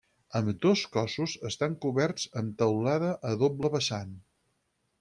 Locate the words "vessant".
3.79-4.17